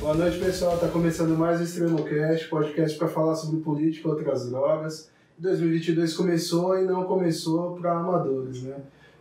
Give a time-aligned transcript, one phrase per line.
[0.00, 0.76] Boa noite, pessoal.
[0.76, 5.12] Está começando mais o Extremocast, podcast para falar sobre política e outras drogas.
[5.36, 8.76] 2022 começou e não começou para amadores, né?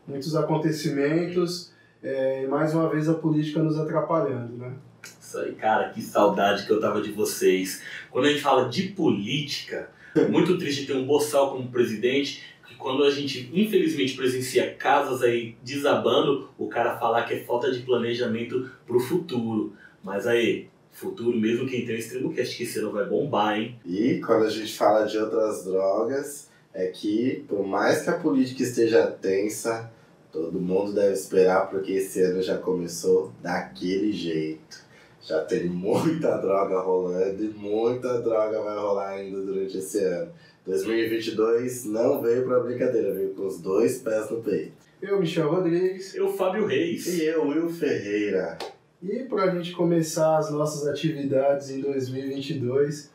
[0.07, 4.71] Muitos acontecimentos é, e mais uma vez a política nos atrapalhando, né?
[5.20, 7.84] Isso aí, cara, que saudade que eu tava de vocês.
[8.09, 12.75] Quando a gente fala de política, é muito triste ter um boçal como presidente, que
[12.75, 17.82] quando a gente infelizmente presencia casas aí desabando, o cara falar que é falta de
[17.82, 19.75] planejamento pro futuro.
[20.04, 23.76] Mas aí, futuro, mesmo quem tem o extremo cast que esse ano vai bombar, hein?
[23.85, 28.63] E quando a gente fala de outras drogas, é que por mais que a política
[28.63, 29.91] esteja tensa,
[30.31, 34.88] todo mundo deve esperar porque esse ano já começou daquele jeito.
[35.22, 40.31] Já tem muita droga rolando e muita droga vai rolar ainda durante esse ano.
[40.66, 44.73] 2022 não veio pra brincadeira, veio com os dois pés no peito.
[45.02, 46.13] Eu, Michel Rodrigues.
[46.13, 47.08] Eu, Fábio Reis.
[47.08, 48.58] E eu, Will Ferreira.
[49.02, 53.09] E para a gente começar as nossas atividades em 2022,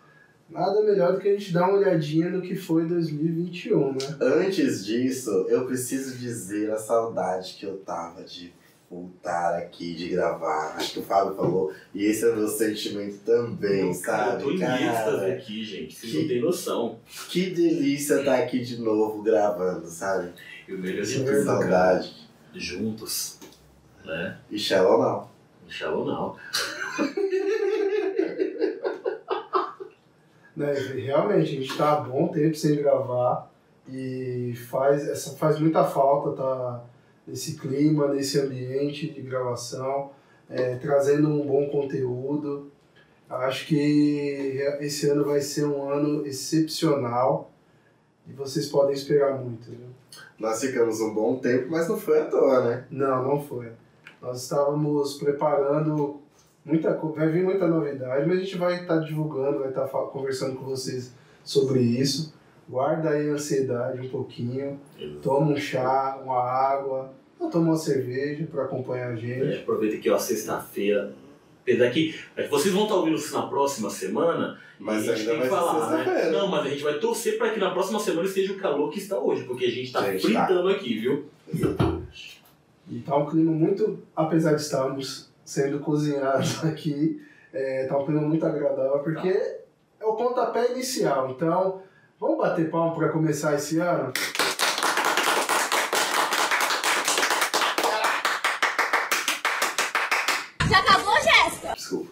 [0.48, 3.98] nada melhor do que a gente dar uma olhadinha no que foi 2021, né?
[4.20, 8.50] Antes disso, eu preciso dizer a saudade que eu tava de
[8.90, 10.74] voltar aqui, de gravar.
[10.76, 14.42] Acho que o Fábio falou, e esse é o meu sentimento também, sabe?
[14.44, 15.94] Eu tô Cara, aqui, gente.
[15.96, 16.98] Vocês que- não têm noção.
[17.28, 20.30] Que delícia estar aqui de novo gravando, sabe?
[20.66, 22.14] E o melhor de tudo, cara, saudade.
[22.54, 23.38] juntos,
[24.04, 24.38] né?
[24.50, 25.33] E Shallow não.
[25.74, 26.36] Shallow não.
[30.56, 30.72] né?
[30.72, 33.50] Realmente, a gente tá há bom tempo sem gravar
[33.88, 36.84] e faz, essa, faz muita falta tá
[37.26, 40.12] nesse clima, nesse ambiente de gravação,
[40.48, 42.70] é, trazendo um bom conteúdo.
[43.28, 47.50] Acho que esse ano vai ser um ano excepcional
[48.28, 49.68] e vocês podem esperar muito.
[49.68, 49.88] Viu?
[50.38, 52.86] Nós ficamos um bom tempo, mas não foi à toa, né?
[52.88, 53.72] Não, não foi.
[54.24, 56.20] Nós estávamos preparando
[56.64, 60.56] muita vai vir muita novidade, mas a gente vai estar divulgando, vai estar fa- conversando
[60.56, 61.12] com vocês
[61.44, 62.32] sobre isso.
[62.66, 64.80] Guarda aí a ansiedade um pouquinho,
[65.22, 69.58] toma um chá, uma água, ou toma uma cerveja para acompanhar a É, gente.
[69.58, 71.12] aproveita que ó, sexta-feira.
[71.60, 74.58] Apesar que é, vocês vão estar ouvindo isso na próxima semana.
[74.78, 76.30] Mas a gente ainda tem vai que falar, né?
[76.30, 78.98] Não, mas a gente vai torcer para que na próxima semana esteja o calor que
[78.98, 80.18] está hoje, porque a gente está tá.
[80.18, 81.24] fritando aqui, viu?
[82.88, 87.22] E tá um clima muito, apesar de estarmos sendo cozinhados aqui,
[87.52, 91.30] é, tá um clima muito agradável, porque é o pontapé inicial.
[91.30, 91.82] Então,
[92.20, 94.12] vamos bater palma para começar esse ano?
[100.68, 101.74] Já acabou, Jéssica?
[101.74, 102.10] Desculpa.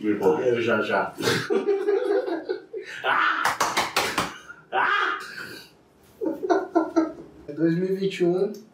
[0.00, 0.50] Me empolguei.
[0.50, 1.14] Eu já já.
[3.04, 3.42] ah!
[4.72, 5.18] Ah!
[7.48, 8.69] 2021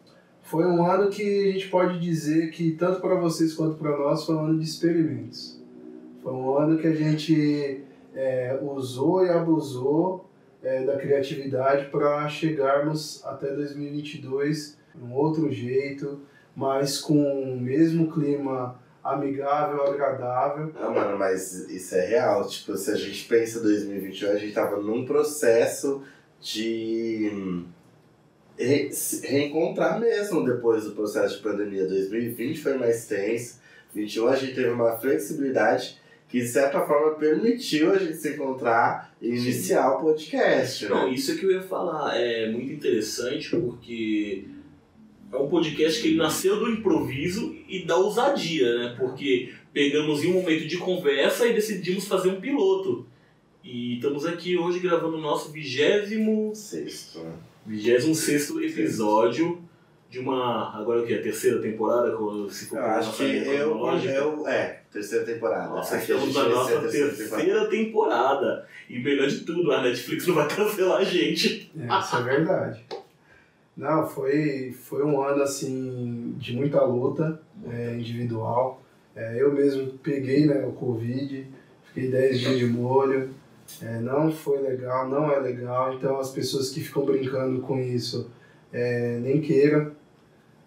[0.47, 4.25] foi um ano que a gente pode dizer que, tanto para vocês quanto para nós,
[4.25, 5.61] foi um ano de experimentos.
[6.23, 7.83] Foi um ano que a gente
[8.15, 10.25] é, usou e abusou
[10.63, 16.21] é, da criatividade para chegarmos até 2022 de um outro jeito,
[16.55, 20.71] mas com o mesmo clima amigável, agradável.
[20.79, 22.47] Ah, mano, mas isso é real.
[22.47, 26.03] Tipo, se a gente pensa em 2021, a gente tava num processo
[26.39, 27.65] de
[28.57, 28.89] re-
[29.23, 31.85] reencontrar mesmo depois do processo de pandemia.
[31.87, 33.59] 2020 foi mais tenso.
[33.93, 35.97] 2021 a gente teve uma flexibilidade
[36.29, 40.83] que, de certa forma, permitiu a gente se encontrar e iniciar o podcast.
[40.83, 40.89] né?
[40.89, 42.17] Não, isso é que eu ia falar.
[42.19, 44.43] É muito interessante porque
[45.31, 48.95] é um podcast que ele nasceu do improviso e da ousadia, né?
[48.99, 53.05] Porque pegamos em um momento de conversa e decidimos fazer um piloto.
[53.63, 57.31] E estamos aqui hoje gravando o nosso vigésimo, Sexto, né?
[57.67, 59.61] Vigésimo sexto episódio
[60.09, 60.73] de uma.
[60.79, 61.13] Agora o que?
[61.13, 62.09] A terceira temporada?
[62.49, 64.47] Se for Eu acho que eu, eu.
[64.47, 65.67] É, terceira temporada.
[65.69, 67.35] Nossa, Acho que a estamos na nossa ser a terceira temporada.
[67.35, 68.67] terceira temporada.
[68.89, 71.71] E melhor de tudo, a Netflix não vai cancelar a gente.
[71.77, 72.85] É, isso é verdade.
[73.75, 77.39] Não, foi, foi um ano assim de muita luta
[77.69, 78.81] é, individual.
[79.15, 81.45] É, eu mesmo peguei né, o Covid,
[81.87, 83.29] fiquei 10 dias de molho.
[83.81, 85.93] É, não foi legal, não é legal.
[85.93, 88.29] Então as pessoas que ficam brincando com isso
[88.71, 89.91] é, nem queiram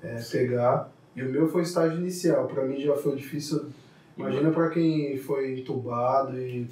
[0.03, 0.93] é, pegar.
[1.17, 2.47] E o meu foi estágio inicial.
[2.47, 3.67] Para mim já foi difícil.
[4.17, 6.67] Imagina para quem foi entubado e,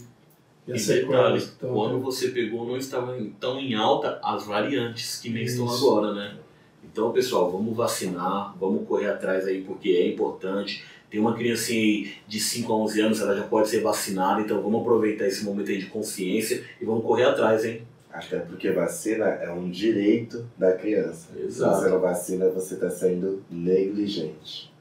[0.66, 5.30] e E detalhe, quando você pegou não estavam em- tão em alta as variantes que
[5.30, 6.36] nem estão agora, né?
[6.84, 10.84] Então, pessoal, vamos vacinar, vamos correr atrás aí porque é importante.
[11.10, 14.60] Tem uma criancinha aí de 5 a 11 anos, ela já pode ser vacinada, então
[14.62, 17.82] vamos aproveitar esse momento aí de consciência e vamos correr atrás, hein?
[18.12, 21.28] Até porque vacina é um direito da criança.
[21.34, 21.88] Se você Exato.
[21.88, 24.72] não vacina, você está sendo negligente.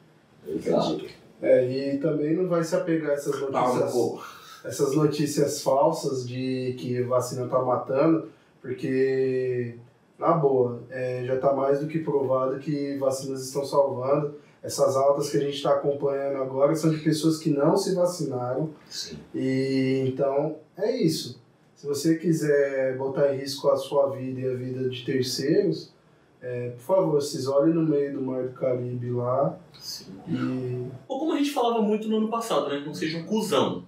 [0.47, 1.05] Exato.
[1.41, 4.21] É, e também não vai se apegar a essas no notícias, cu.
[4.65, 8.29] essas notícias falsas de que vacina tá matando,
[8.61, 9.75] porque,
[10.17, 14.35] na boa, é, já tá mais do que provado que vacinas estão salvando.
[14.63, 18.69] Essas altas que a gente está acompanhando agora são de pessoas que não se vacinaram.
[18.89, 19.17] Sim.
[19.33, 21.39] E então é isso.
[21.75, 25.93] Se você quiser botar em risco a sua vida e a vida de terceiros,
[26.41, 30.05] é, por favor, vocês olhem no meio do Mar do Caribe lá Sim.
[30.27, 30.87] e.
[31.07, 32.83] Ou como a gente falava muito no ano passado, né?
[32.85, 33.85] Não seja um cuzão.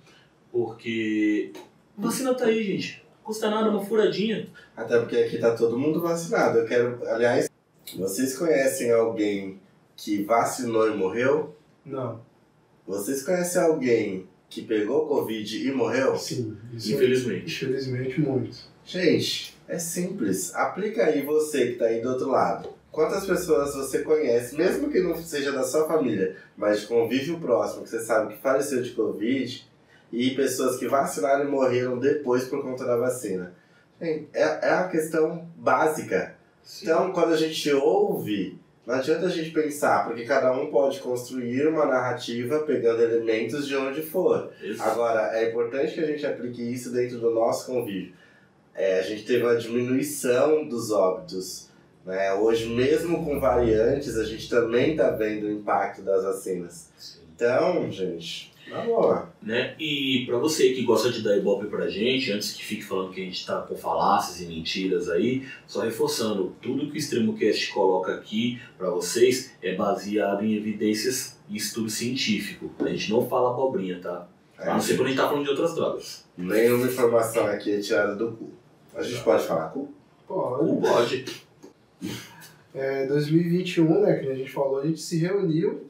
[0.51, 1.51] Porque
[1.97, 3.03] vacina tá aí, gente.
[3.17, 4.47] Não custa nada, uma furadinha.
[4.75, 6.59] Até porque aqui tá todo mundo vacinado.
[6.59, 7.49] Eu quero, aliás,
[7.95, 9.59] vocês conhecem alguém
[9.99, 11.55] que vacinou e morreu?
[11.85, 12.21] Não,
[12.87, 16.15] Vocês conhecem alguém que pegou Covid e morreu?
[16.15, 16.57] sim.
[16.73, 17.65] Isso Infelizmente.
[17.65, 18.57] Infelizmente, muito.
[18.85, 20.55] Gente, é simples.
[20.55, 22.69] Aplica aí você que tá aí do outro lado.
[22.91, 27.83] Quantas pessoas você conhece, mesmo que não seja da sua família, mas de convívio próximo,
[27.83, 29.69] que você sabe que faleceu de Covid,
[30.11, 33.53] e pessoas que vacinaram e morreram depois por conta da vacina?
[34.01, 36.35] Gente, é, é uma questão básica.
[36.81, 38.57] Então, quando a gente ouve,
[38.89, 43.75] não adianta a gente pensar, porque cada um pode construir uma narrativa pegando elementos de
[43.75, 44.51] onde for.
[44.63, 44.89] Exato.
[44.89, 48.13] Agora, é importante que a gente aplique isso dentro do nosso convívio.
[48.73, 51.69] É, a gente teve uma diminuição dos óbitos.
[52.03, 52.33] Né?
[52.33, 56.89] Hoje, mesmo com variantes, a gente também está vendo o impacto das vacinas.
[57.35, 58.48] Então, gente,
[59.41, 59.75] né?
[59.79, 63.21] E pra você que gosta de dar ibope pra gente, antes que fique falando que
[63.21, 68.13] a gente tá com falácias e mentiras aí, só reforçando, tudo que o ExtremoCast coloca
[68.13, 72.71] aqui pra vocês é baseado em evidências e estudo científico.
[72.79, 74.27] A gente não fala abobrinha, tá?
[74.57, 76.25] A não ser quando a gente tá falando de outras drogas.
[76.37, 78.49] Nenhuma informação aqui é tirada do cu.
[78.93, 79.93] A gente pode falar cu?
[80.27, 80.69] Pode.
[80.69, 81.25] Ou pode.
[82.73, 85.89] É, 2021, né, que a gente falou, a gente se reuniu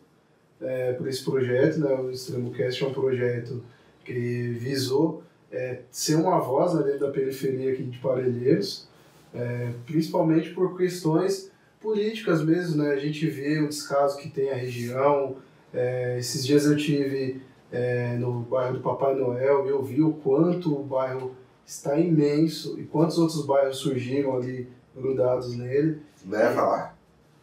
[0.61, 3.63] é, por esse projeto, né, o ExtremoCast é um projeto
[4.03, 8.87] que visou é, ser uma voz né, dentro da periferia aqui de Parelheiros,
[9.33, 14.55] é, principalmente por questões políticas mesmo, né, a gente vê o descaso que tem a
[14.55, 15.37] região,
[15.73, 17.41] é, esses dias eu tive
[17.71, 21.35] é, no bairro do Papai Noel e eu vi o quanto o bairro
[21.65, 26.98] está imenso e quantos outros bairros surgiram ali grudados nele, ia falar?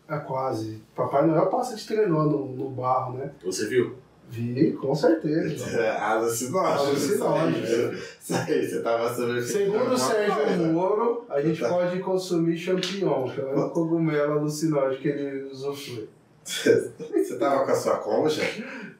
[0.08, 0.82] É quase.
[0.94, 3.30] Papai Noel passa de trenó no, no barro, né?
[3.44, 3.96] Você viu?
[4.28, 5.88] Vi, com certeza.
[6.00, 6.80] Alucinógeno.
[6.88, 7.92] Alucinógeno.
[7.92, 13.40] Isso aí, você tava sobre Segundo o Sérgio Moro, a gente pode consumir champignon, que
[13.40, 16.08] é um cogumelo alucinógeno que ele usufrui.
[16.44, 18.42] Você tava com a sua conja?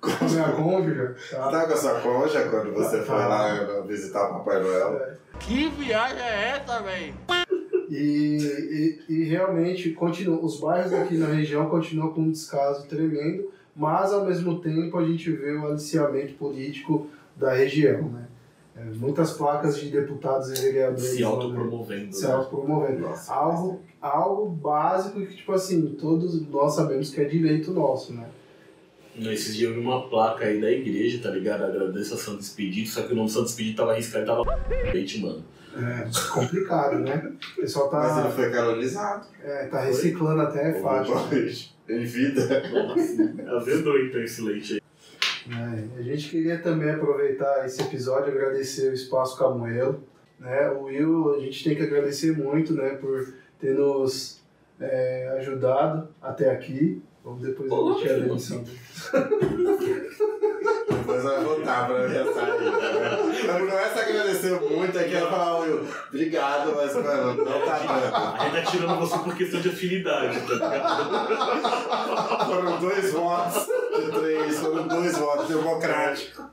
[0.01, 1.51] Com a minha cônjuge, Você tá?
[1.51, 3.29] tava com a sua conja quando você foi Tava.
[3.29, 5.17] lá visitar o Papai Noel?
[5.41, 7.15] Que viagem é essa, velho?
[7.89, 13.51] E, e, e realmente continua, os bairros aqui na região continuam com um descaso tremendo,
[13.75, 18.27] mas ao mesmo tempo a gente vê o aliciamento político da região, né?
[18.79, 21.35] É, muitas placas de deputados e vereadores Se lá, né?
[21.37, 22.15] autopromovendo.
[22.15, 23.01] se autopromovendo.
[23.01, 28.29] Nossa, Algo, algo básico que, tipo assim, todos nós sabemos que é direito nosso, né?
[29.19, 31.65] Esses dias eu vi uma placa aí da igreja, tá ligado?
[31.65, 34.45] Agradeço a Santo Expedito, só que o nome Santo Expedito tava arriscado e tava
[34.93, 35.43] leite, mano.
[35.79, 37.33] É complicado, né?
[37.57, 39.27] O pessoal Mas ele tá, foi canonizado.
[39.43, 41.13] é, tá reciclando até faixa.
[41.89, 42.63] Em vida.
[43.57, 44.83] Azedou então esse leite aí.
[45.49, 50.03] É, a gente queria também aproveitar esse episódio e agradecer o Espaço Camuelo.
[50.41, 50.69] Né?
[50.71, 54.43] O Will, a gente tem que agradecer muito né, por ter nos
[54.81, 57.01] é, ajudado até aqui.
[57.25, 58.79] Vamos depois emitir a demissão dele.
[61.07, 62.71] Depois vai voltar pra minha saída.
[62.73, 63.59] Né?
[63.61, 67.79] Não é só agradecer muito, é que ela fala, Will, obrigado, mas mano, não tá
[67.79, 68.17] dando.
[68.17, 72.45] A gente tá tirando você por questão de afinidade, tá ligado?
[72.45, 76.45] Foram dois votos de três, foram dois votos democráticos.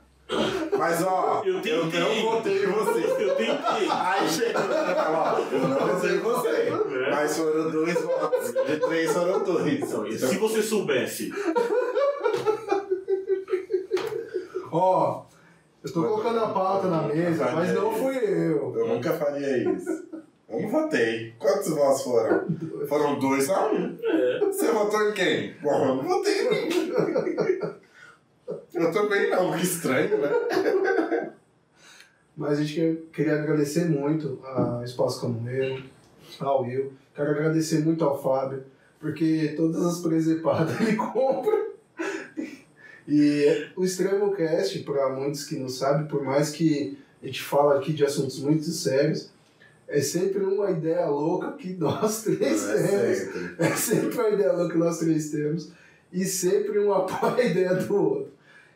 [0.78, 3.04] Mas ó, Eu eu, não votei em você.
[3.18, 3.88] Eu tentei.
[3.90, 6.48] Aí final, ó, eu não votei em você.
[6.48, 7.10] É.
[7.10, 8.52] Mas foram dois votos.
[8.66, 9.82] De três foram dois.
[9.82, 11.32] Então, se você soubesse,
[14.76, 15.24] Ó,
[15.84, 18.74] eu tô colocando a pauta na mesa, mas não fui eu.
[18.76, 20.04] Eu nunca faria isso.
[20.48, 21.32] Eu não votei.
[21.38, 22.44] Quantos votos foram?
[22.88, 23.96] Foram dois a um.
[24.02, 25.54] é, Você votou em quem?
[25.62, 26.92] Bom, eu não votei em mim.
[28.74, 31.32] Eu também não, que estranho, né?
[32.36, 35.84] Mas a gente quer- queria agradecer muito ao Espaço Camueiro,
[36.40, 36.92] ao Will.
[37.14, 38.64] Quero agradecer muito ao Fábio,
[38.98, 41.64] porque todas as presepadas ele compra.
[43.06, 47.78] E o Extremo Cast, para muitos que não sabem, por mais que a gente fala
[47.78, 49.30] aqui de assuntos muito sérios,
[49.86, 53.18] é sempre uma ideia louca que nós três é temos.
[53.18, 53.54] sempre.
[53.58, 55.70] É sempre uma ideia louca que nós três temos.
[56.12, 58.32] E sempre um apoia a ideia do outro.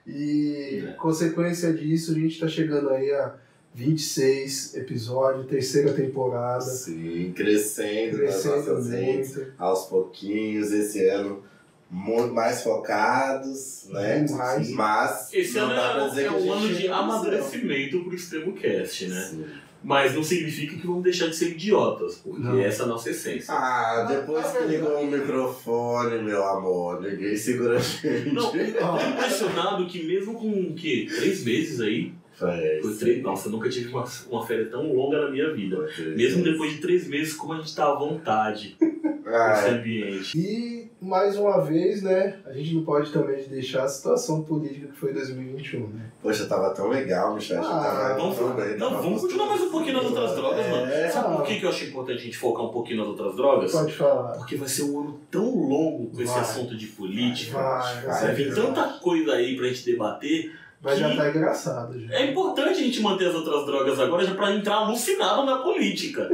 [0.07, 0.93] E É.
[0.93, 3.35] consequência disso, a gente tá chegando aí a
[3.75, 6.65] 26 episódios, terceira temporada.
[6.65, 9.53] Sim, crescendo, Crescendo nas nossas redes, muito.
[9.59, 11.43] aos pouquinhos, esse ano
[11.91, 14.27] muito mais focados, né?
[14.31, 14.71] Mais.
[14.71, 18.05] Mas Esse não ano dá pra é, dizer é que a um ano de amadurecimento
[18.05, 19.21] pro Extremo Cast, né?
[19.31, 19.45] Sim.
[19.83, 22.59] Mas não significa que vamos deixar de ser idiotas, porque Não.
[22.59, 23.55] essa é a nossa essência.
[23.55, 28.33] Ah, depois Na que ligou o microfone, meu amor, ninguém segura a gente.
[28.33, 31.07] Não, eu tô impressionado que mesmo com o quê?
[31.09, 32.13] Três meses aí?
[32.37, 35.77] Foi três, nossa, eu nunca tive uma, uma férias tão longa na minha vida.
[36.17, 40.39] Mesmo depois de três meses, como a gente tá à vontade nesse Ah, ambiente.
[40.39, 44.97] E mais uma vez, né, a gente não pode também deixar a situação política que
[44.99, 46.11] foi 2021, né?
[46.21, 47.63] poxa, tava tão legal, Michel.
[47.63, 47.69] Ah,
[48.09, 50.87] tava Vamos, tão bem, não, tava vamos continuar mais um pouquinho nas outras drogas, mano.
[50.93, 53.37] É, Sabe por que, que eu acho importante a gente focar um pouquinho nas outras
[53.37, 53.71] drogas?
[53.73, 54.33] Pode falar.
[54.39, 56.41] Porque vai ser um ano tão longo com esse Vai.
[56.41, 57.59] assunto de política.
[57.59, 58.21] Vai, vai.
[58.23, 60.53] Vai vir tanta coisa aí pra gente debater.
[60.83, 62.15] Mas já tá engraçado já.
[62.15, 66.29] É importante a gente manter as outras drogas agora já pra entrar alucinado na política.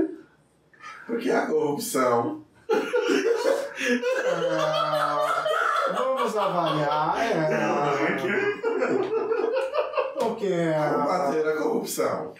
[1.07, 2.43] Porque a corrupção.
[4.61, 5.45] Ah,
[5.97, 7.15] vamos avaliar.
[7.19, 7.35] É.
[10.19, 12.35] Porque Combater a corrupção.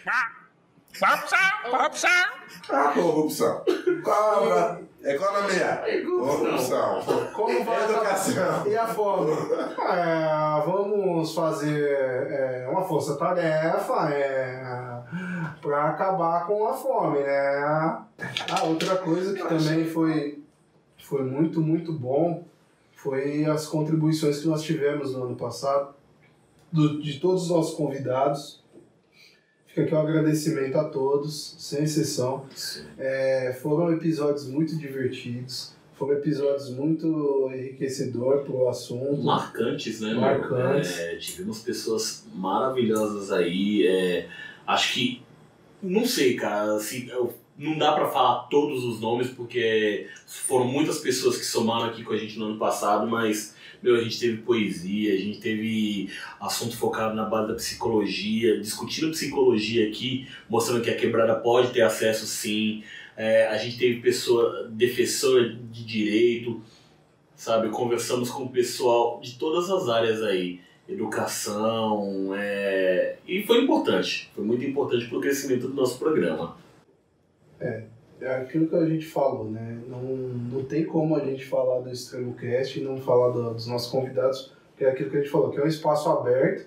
[2.69, 3.63] A corrupção.
[4.03, 5.83] Qual a economia?
[6.05, 7.01] Corrupção.
[7.33, 8.67] como vai Educação.
[8.67, 9.31] E a fome?
[9.31, 11.91] É, vamos fazer
[12.31, 14.63] é, uma força-tarefa é,
[15.61, 17.97] para acabar com a fome, né?
[18.49, 20.43] A outra coisa que também foi,
[21.07, 22.43] foi muito, muito bom
[22.93, 25.93] foi as contribuições que nós tivemos no ano passado,
[26.71, 28.63] do- de todos os nossos convidados.
[29.67, 32.45] Fica aqui um agradecimento a todos, sem exceção.
[32.97, 39.21] É, foram episódios muito divertidos, foram episódios muito enriquecedores para o assunto.
[39.21, 40.13] Marcantes, né?
[40.15, 40.97] Marcantes.
[40.97, 43.85] É, tivemos pessoas maravilhosas aí.
[43.85, 44.27] é,
[44.65, 45.21] acho que.
[45.83, 46.79] Não sei, cara.
[46.79, 51.85] Se, eu- não dá pra falar todos os nomes, porque foram muitas pessoas que somaram
[51.85, 53.55] aqui com a gente no ano passado, mas.
[53.83, 56.09] Meu, a gente teve poesia, a gente teve
[56.39, 61.81] assunto focado na base da psicologia, discutindo psicologia aqui, mostrando que a quebrada pode ter
[61.81, 62.83] acesso sim.
[63.15, 66.63] É, a gente teve pessoa, defensora de direito,
[67.35, 67.69] sabe?
[67.69, 73.17] Conversamos com o pessoal de todas as áreas aí, educação, é...
[73.27, 76.57] e foi importante, foi muito importante para o crescimento do nosso programa.
[78.21, 79.77] É aquilo que a gente falou, né?
[79.89, 83.67] Não, não tem como a gente falar do Extremo Cast e não falar do- dos
[83.67, 86.65] nossos convidados, porque é aquilo que a gente falou, que é um espaço aberto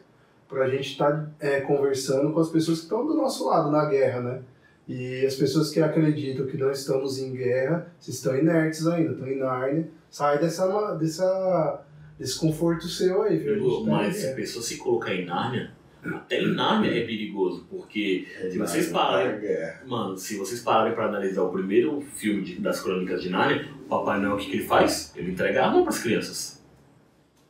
[0.49, 1.31] para a gente estar
[1.67, 4.41] conversando com as pessoas que estão do nosso lado na guerra, né?
[4.87, 9.27] E as pessoas que acreditam que não estamos em guerra, se estão inertes ainda, estão
[9.29, 11.83] em Nárnia, sai dessa, dessa,
[12.19, 13.55] desse conforto seu aí, viu?
[13.83, 14.37] A tá Mas se a guerra.
[14.37, 15.71] pessoa se colocar em Nárnia,
[16.05, 19.81] até em Nárnia é perigoso, porque, Se vocês pararem- É.
[19.87, 23.89] mano, se vocês pararem para analisar o primeiro filme de- das Crônicas de Nárnia, o
[23.89, 25.13] Papai Noel, o que, que ele faz?
[25.17, 26.63] Ele entrega arma para as crianças.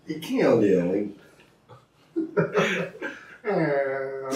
[0.09, 1.15] E quem é o leão, hein?
[3.45, 4.29] É...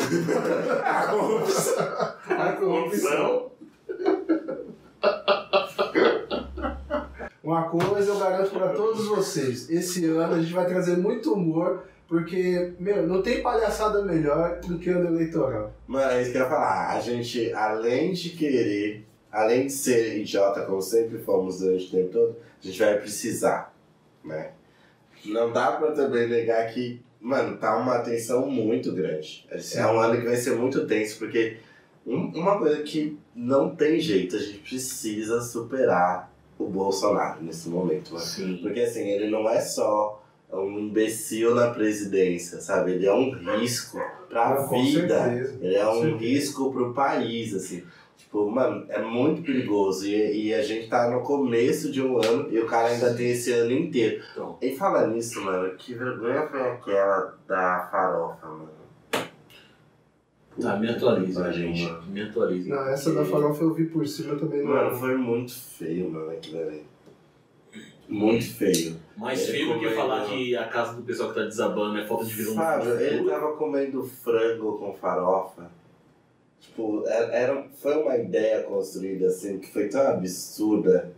[0.84, 1.84] A corrupção.
[2.30, 3.50] A corrupção.
[7.42, 11.84] Uma coisa eu garanto pra todos vocês: esse ano a gente vai trazer muito humor,
[12.12, 15.72] porque, meu, não tem palhaçada melhor do que ano eleitoral.
[15.86, 16.90] Mano, é isso que eu ia falar.
[16.90, 22.10] A gente, além de querer, além de ser idiota, como sempre fomos durante o tempo
[22.12, 23.74] todo, a gente vai precisar,
[24.22, 24.50] né?
[25.24, 29.48] Não dá pra também negar que, mano, tá uma tensão muito grande.
[29.58, 29.78] Sim.
[29.78, 31.56] É um ano que vai ser muito tenso, porque
[32.06, 38.12] um- uma coisa que não tem jeito, a gente precisa superar o Bolsonaro nesse momento,
[38.12, 38.26] mano.
[38.26, 38.58] Sim.
[38.60, 40.21] Porque assim, ele não é só
[40.58, 42.92] um imbecil na presidência, sabe?
[42.92, 45.18] Ele é um risco pra Ah, com vida.
[45.24, 45.58] certeza.
[45.60, 46.16] Ele é um certeza.
[46.18, 47.82] risco pro país, assim.
[48.16, 50.06] Tipo, mano, é muito perigoso.
[50.06, 53.30] E, e a gente tá no começo de um ano e o cara ainda tem
[53.30, 54.22] esse ano inteiro.
[54.32, 58.68] Então, E falar nisso, mano, que vergonha foi aquela da farofa, mano?
[60.60, 61.90] tá, me atualiza, gente.
[62.08, 62.68] Me atualiza.
[62.74, 64.62] Não, essa da farofa eu vi por cima também.
[64.62, 64.98] Mano, Não.
[64.98, 66.82] foi muito feio, mano, aquilo ali.
[68.12, 68.96] Muito feio.
[69.16, 72.06] Mais Ele feio do que falar que a casa do pessoal que tá desabando é
[72.06, 75.70] falta de visão Sabe, ele tava comendo frango com farofa.
[76.60, 81.10] Tipo, era, era- foi uma ideia construída assim que foi tão absurda.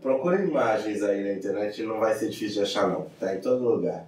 [0.00, 3.06] Procura imagens aí na internet e não vai ser difícil de achar não.
[3.20, 4.06] Tá em todo lugar.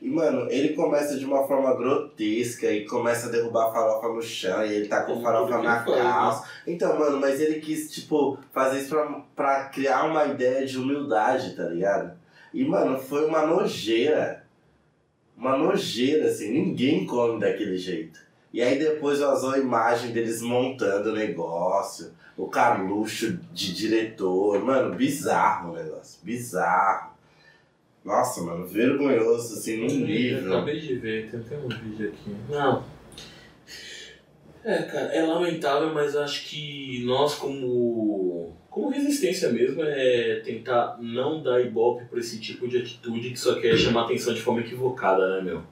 [0.00, 4.22] E mano, ele começa de uma forma grotesca e começa a derrubar a farofa no
[4.22, 5.84] chão e ele tá com farofa na né?
[5.84, 6.48] calça.
[6.66, 11.54] Então, mano, mas ele quis, tipo, fazer isso pra, pra criar uma ideia de humildade,
[11.54, 12.12] tá ligado?
[12.52, 14.44] E, mano, foi uma nojeira.
[15.36, 18.20] uma nojeira, assim, ninguém come daquele jeito.
[18.52, 24.94] E aí depois vazou a imagem deles montando o negócio, o Carluxo de diretor, mano,
[24.94, 27.11] bizarro o negócio, bizarro.
[28.04, 30.52] Nossa, mano, vergonhoso, assim, num nível.
[30.54, 32.34] acabei de ver, tem até um vídeo aqui.
[32.48, 32.84] Não.
[34.64, 41.42] É, cara, é lamentável, mas acho que nós, como, como resistência mesmo, é tentar não
[41.42, 45.36] dar ibope pra esse tipo de atitude que só quer chamar atenção de forma equivocada,
[45.36, 45.62] né, meu?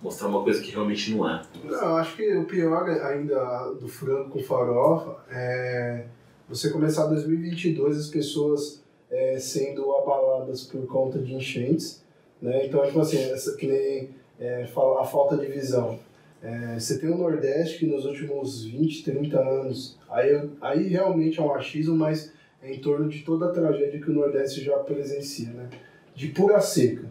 [0.00, 1.42] Mostrar uma coisa que realmente não é.
[1.64, 6.06] Não, eu acho que o pior ainda do frango com farofa é
[6.48, 12.02] você começar 2022 as pessoas é, sendo abaladas por conta de enchentes,
[12.40, 12.66] né?
[12.66, 15.98] Então, tipo assim, essa, que nem é, a falta de visão.
[16.42, 21.42] É, você tem o Nordeste que nos últimos 20, 30 anos, aí, aí realmente é
[21.42, 22.32] um achismo, mas
[22.62, 25.68] é em torno de toda a tragédia que o Nordeste já presencia, né?
[26.14, 27.10] De pura seca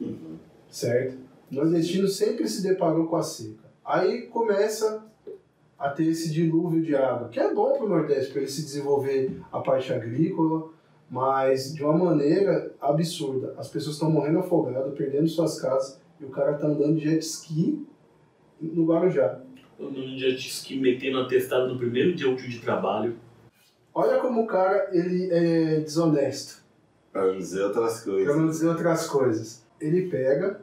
[0.00, 0.36] Uhum.
[0.70, 1.16] certo?
[1.50, 3.62] O nordestino sempre se deparou com a seca.
[3.84, 5.04] Aí começa
[5.78, 8.62] a ter esse dilúvio de água, que é bom para o Nordeste, para ele se
[8.62, 10.70] desenvolver a parte agrícola,
[11.12, 13.54] mas de uma maneira absurda.
[13.58, 17.20] As pessoas estão morrendo afogadas, perdendo suas casas, e o cara tá andando de jet
[17.22, 17.86] ski
[18.58, 19.38] no Guarujá.
[19.78, 23.16] Num dia disse que metendo atestado no primeiro dia útil de trabalho.
[23.92, 26.62] Olha como o cara ele é desonesto.
[27.12, 28.36] Pra não dizer outras Para coisas.
[28.36, 29.66] não dizer outras coisas.
[29.78, 30.62] Ele pega,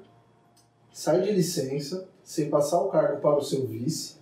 [0.92, 4.16] sai de licença, sem passar o cargo para o seu vice,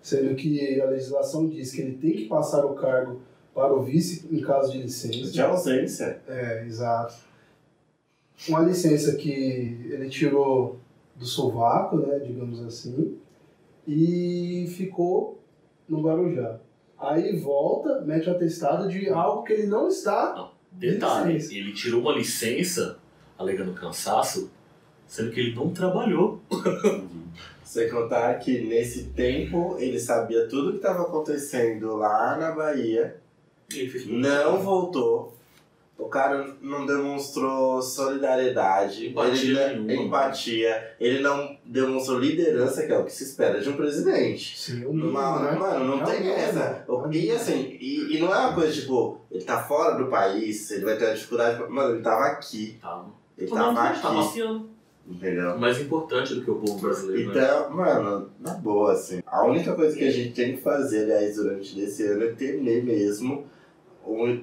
[0.00, 3.20] sendo que a legislação diz que ele tem que passar o cargo
[3.54, 5.30] para o vice em caso de licença.
[5.30, 6.20] De ausência.
[6.26, 7.14] É, exato.
[8.48, 9.30] Uma licença que
[9.90, 10.78] ele tirou
[11.14, 13.16] do sovaco, né, digamos assim,
[13.86, 15.40] e ficou
[15.88, 16.58] no Guarujá.
[16.98, 21.54] Aí volta, mete o atestado de algo que ele não está Detalhe, Licença.
[21.54, 22.98] ele tirou uma licença
[23.38, 24.50] alegando cansaço,
[25.06, 26.40] sendo que ele não trabalhou.
[27.62, 33.16] Sem contar que nesse tempo ele sabia tudo que estava acontecendo lá na Bahia,
[34.06, 35.32] não voltou.
[35.96, 42.98] O cara não demonstrou solidariedade, Empatia ele não- empatia, ele não demonstrou liderança, que é
[42.98, 44.58] o que se espera de um presidente.
[44.58, 45.52] Sim, o mínimo, Mano, né?
[45.52, 46.84] mano, não É tem essa.
[46.86, 50.06] é o E assim, e, e não é uma coisa tipo, ele tá fora do
[50.10, 51.62] país, ele vai ter uma dificuldade.
[51.70, 52.76] Mano, ele tava aqui.
[52.82, 53.06] Tava.
[53.38, 54.02] Ele Tá, tava tá aqui.
[54.02, 54.70] passeando.
[55.06, 55.58] Entendeu?
[55.58, 57.40] Mais importante do que o povo brasileiro, né?
[57.44, 59.20] Então, mano, na boa, assim.
[59.26, 62.82] A única coisa que a gente tem que fazer, aliás, durante esse ano é temer
[62.82, 63.44] mesmo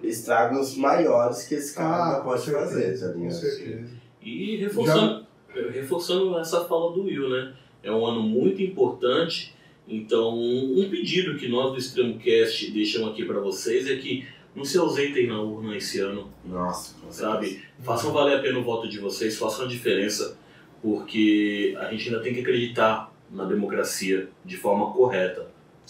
[0.04, 3.34] estragos maiores que esse cara Ah, pode com certeza, fazer, tá Com ligado?
[3.40, 3.90] certeza.
[4.22, 5.26] E reforçando,
[5.74, 7.54] reforçando essa fala do Will, né?
[7.84, 9.56] É um ano muito importante,
[9.88, 14.64] então um pedido que nós do Extremo Cast deixamos aqui para vocês é que não
[14.66, 17.48] se ausentem na urna esse ano, Nossa, com sabe?
[17.48, 17.66] certeza.
[17.82, 20.38] Façam valer a pena o voto de vocês, façam a diferença,
[20.82, 25.48] porque a gente ainda tem que acreditar na democracia de forma correta,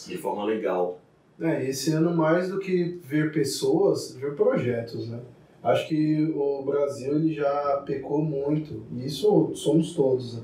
[0.08, 1.01] de forma legal.
[1.42, 5.20] É, esse ano mais do que ver pessoas, ver projetos, né?
[5.64, 10.44] Acho que o Brasil ele já pecou muito, e isso somos todos, né?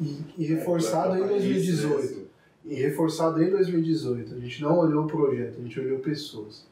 [0.00, 1.96] E, e reforçado em É, país 2018.
[1.96, 2.22] mesmo.
[2.64, 4.34] E reforçado em 2018.
[4.34, 6.66] A gente não olhou o projeto, a gente olhou pessoas.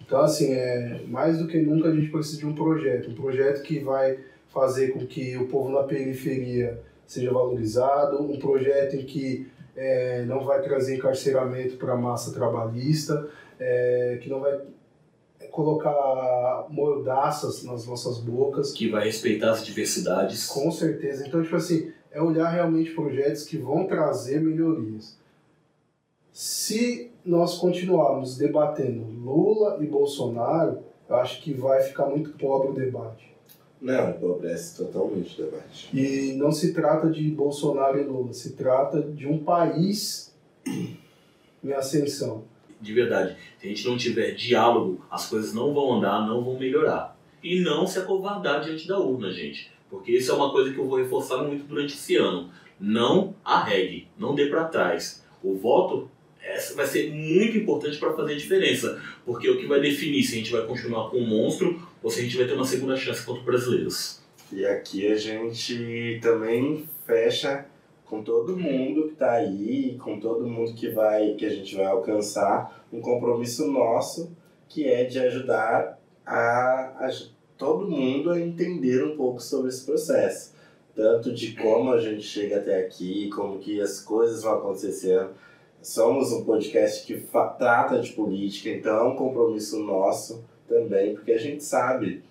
[0.00, 3.10] Então, assim, é, mais do que nunca a gente precisa de um projeto.
[3.10, 8.96] Um projeto que vai fazer com que o povo na periferia seja valorizado, um projeto
[8.96, 14.60] em que é, não vai trazer encarceramento para a massa trabalhista, é, que não vai
[15.50, 18.72] colocar mordaças nas nossas bocas.
[18.72, 20.46] Que vai respeitar as diversidades.
[20.46, 21.26] Com certeza.
[21.26, 25.16] Então, tipo assim, é olhar realmente projetos que vão trazer melhorias.
[26.32, 32.74] Se nós continuarmos debatendo Lula e Bolsonaro, eu acho que vai ficar muito pobre o
[32.74, 33.33] debate.
[33.84, 35.90] Não, empobrece totalmente o debate.
[35.92, 40.34] E não se trata de Bolsonaro e Lula, se trata de um país
[40.66, 42.44] em ascensão.
[42.80, 46.58] de verdade, se a gente não tiver diálogo, as coisas não vão andar, não vão
[46.58, 47.14] melhorar.
[47.42, 49.70] E não se acovardar diante da urna, gente.
[49.90, 52.50] Porque isso é uma coisa que eu vou reforçar muito durante esse ano.
[52.80, 55.22] Não arregue, não dê para trás.
[55.42, 56.10] O voto
[56.44, 59.00] essa vai ser muito importante para fazer diferença.
[59.24, 62.10] Porque é o que vai definir se a gente vai continuar com o monstro ou
[62.10, 64.20] se a gente vai ter uma segunda chance contra os brasileiros.
[64.52, 67.66] E aqui a gente também fecha
[68.04, 71.86] com todo mundo que tá aí, com todo mundo que vai que a gente vai
[71.86, 74.36] alcançar um compromisso nosso,
[74.68, 77.10] que é de ajudar a, a
[77.56, 80.54] todo mundo a entender um pouco sobre esse processo,
[80.94, 85.30] tanto de como a gente chega até aqui, como que as coisas vão acontecendo.
[85.84, 87.14] Somos um podcast que
[87.58, 92.24] trata de política, então é um compromisso nosso também, porque a gente sabe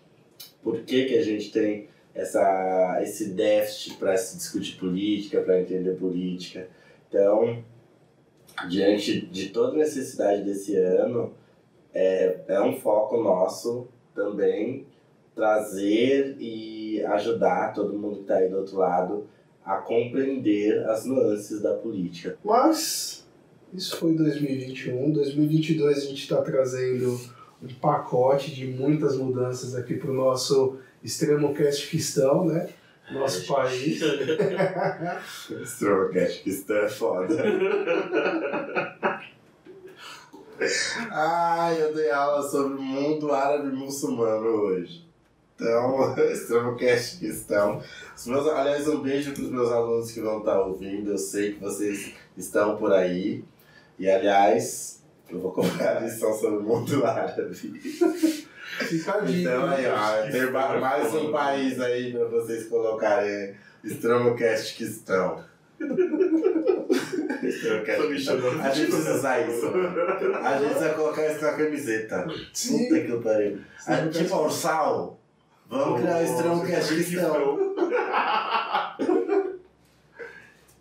[0.64, 5.92] por que, que a gente tem essa, esse déficit para se discutir política, para entender
[5.92, 6.68] política.
[7.08, 7.64] Então,
[8.68, 11.32] diante de toda necessidade desse ano,
[11.94, 14.88] é, é um foco nosso também
[15.36, 19.28] trazer e ajudar todo mundo que está aí do outro lado
[19.64, 22.36] a compreender as nuances da política.
[22.44, 23.23] Mas
[23.74, 25.12] isso foi 2021.
[25.12, 27.20] 2022 a gente está trazendo
[27.62, 32.70] um pacote de muitas mudanças aqui para o nosso extremo cast cristão, né?
[33.12, 34.02] Nosso país.
[35.62, 37.36] Extremo cast cristão é foda.
[41.12, 45.06] Ai, eu dei aula sobre o mundo árabe muçulmano hoje.
[45.56, 47.82] Então, extremo cast cristão.
[48.16, 51.12] Os meus, aliás, um beijo para os meus alunos que vão estar ouvindo.
[51.12, 53.44] Eu sei que vocês estão por aí.
[54.04, 57.56] E, aliás, eu vou cobrar a lição sobre o mundo árabe.
[57.56, 59.32] Fica a.
[59.32, 65.42] Então, aí, ó, tem mais um país aí para vocês colocarem extremo cast cristão.
[67.44, 68.62] Extremo cast cristão.
[68.62, 70.38] A gente precisa usar isso, mano.
[70.46, 72.28] A gente precisa colocar isso na camiseta.
[72.52, 72.90] Sim.
[72.90, 73.62] Puta que pariu.
[74.12, 75.18] Tipo Orsal.
[75.70, 77.73] Vamos criar o extremo cast cristão.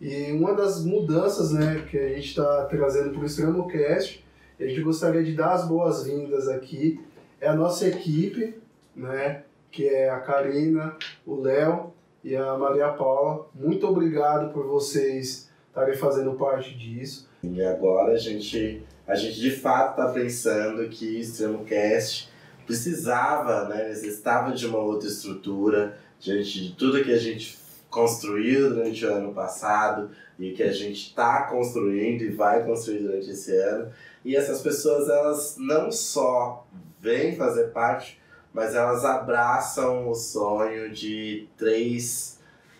[0.03, 4.21] E uma das mudanças né, que a gente está trazendo para o Extremo Cast,
[4.59, 6.99] a gente gostaria de dar as boas-vindas aqui,
[7.39, 8.53] é a nossa equipe,
[8.93, 13.47] né, que é a Karina, o Léo e a Maria Paula.
[13.55, 17.29] Muito obrigado por vocês estarem fazendo parte disso.
[17.41, 22.29] E agora a gente, a gente de fato está pensando que o Extremo Cast
[22.65, 27.62] precisava, né, necessitava de uma outra estrutura, diante de tudo que a gente
[27.93, 33.29] construiu durante o ano passado e que a gente está construindo e vai construir durante
[33.29, 33.91] esse ano.
[34.25, 36.65] E essas pessoas, elas não só
[36.99, 38.19] vêm fazer parte,
[38.51, 42.39] mas elas abraçam o sonho de três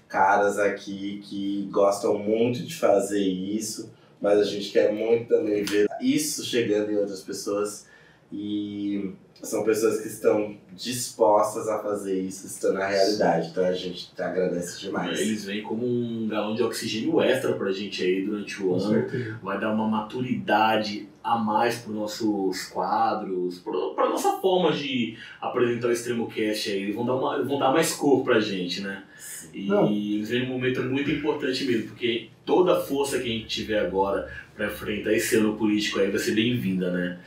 [0.09, 5.87] caras aqui que gostam muito de fazer isso, mas a gente quer muito também ver
[6.01, 7.85] isso chegando em outras pessoas
[8.35, 9.11] e
[9.43, 13.49] são pessoas que estão dispostas a fazer isso, estão na realidade.
[13.49, 15.19] Então a gente agradece demais.
[15.19, 18.89] Eles vêm como um galão de oxigênio extra pra gente aí durante o Com ano.
[18.89, 19.39] certeza.
[19.43, 25.91] Vai dar uma maturidade a mais para nossos quadros, para nossa forma de apresentar o
[25.91, 26.83] Extremo Cast aí.
[26.83, 29.03] Eles vão dar, uma, vão dar mais cor pra gente, né?
[29.53, 29.85] E Não.
[29.87, 33.79] eles vêm num momento muito importante mesmo, porque toda a força que a gente tiver
[33.79, 37.19] agora para enfrentar esse ano político aí vai ser bem-vinda, né?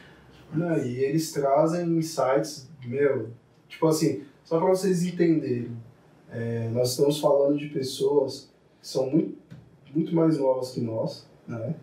[0.52, 3.30] Não, e eles trazem insights, meu,
[3.68, 5.76] tipo assim, só para vocês entenderem,
[6.30, 9.36] é, nós estamos falando de pessoas que são muito,
[9.94, 11.74] muito mais novas que nós, né?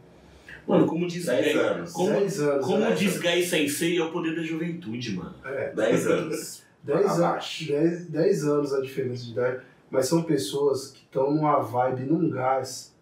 [0.68, 1.92] Mano, como diz Dez Gai, anos.
[1.92, 2.96] como, 10 anos, como né?
[2.96, 5.36] diz Gai Sensei, é o poder da juventude, mano.
[5.44, 6.64] É, 10 anos.
[6.84, 7.68] 10, an Abaixo.
[7.68, 12.30] 10, 10 anos a diferença de idade, mas são pessoas que estão numa vibe, num
[12.30, 12.94] gás,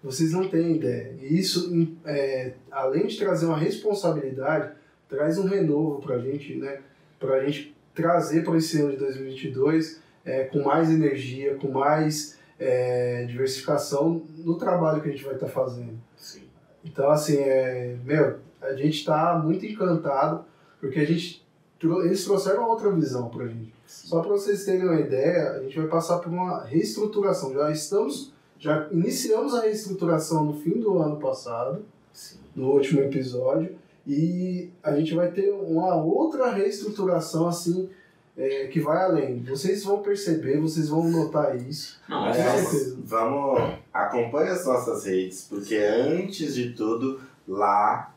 [0.00, 1.14] que vocês não têm ideia.
[1.20, 1.70] E isso,
[2.04, 4.72] é, além de trazer uma responsabilidade,
[5.08, 6.80] traz um renovo pra gente, né?
[7.18, 13.24] Pra gente trazer para esse ano de 2022 é, com mais energia, com mais é,
[13.26, 15.94] diversificação no trabalho que a gente vai estar fazendo.
[16.16, 16.42] Sim.
[16.84, 20.44] Então, assim, é, meu, a gente está muito encantado
[20.80, 21.46] porque a gente
[21.82, 23.72] eles trouxeram uma outra visão pra gente.
[23.86, 27.52] Só para vocês terem uma ideia, a gente vai passar por uma reestruturação.
[27.52, 32.38] Já estamos, já iniciamos a reestruturação no fim do ano passado, Sim.
[32.54, 37.88] no último episódio, e a gente vai ter uma outra reestruturação assim
[38.36, 39.42] é, que vai além.
[39.42, 42.00] Vocês vão perceber, vocês vão notar isso.
[42.08, 42.98] Não, Com mas certeza.
[43.02, 48.12] vamos acompanhe as nossas redes, porque antes de tudo, lá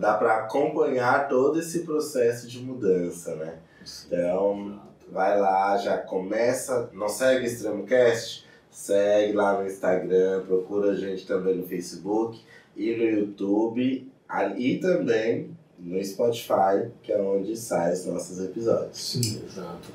[0.00, 3.58] dá para acompanhar todo esse processo de mudança, né?
[4.06, 8.46] Então, vai lá, já começa, não segue Extremo Cast?
[8.70, 12.40] Segue lá no Instagram, procura a gente também no Facebook
[12.76, 14.10] e no YouTube
[14.56, 18.96] e também no Spotify, que é onde saem os nossos episódios.
[18.98, 19.42] Sim.
[19.44, 19.88] Exato.